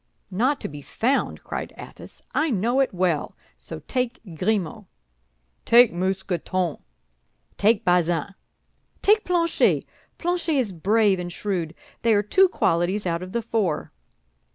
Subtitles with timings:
[0.31, 2.23] "Not to be found!" cried Athos.
[2.33, 4.85] "I know it well, so take Grimaud."
[5.63, 6.79] "Take Mousqueton."
[7.55, 8.33] "Take Bazin."
[9.03, 9.85] "Take Planchet.
[10.17, 13.91] Planchet is brave and shrewd; they are two qualities out of the four."